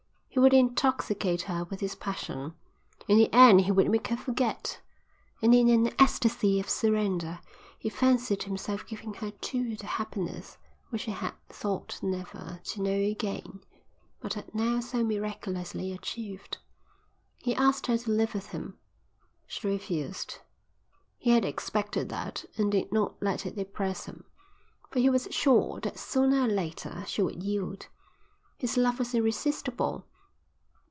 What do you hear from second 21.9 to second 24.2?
that and did not let it depress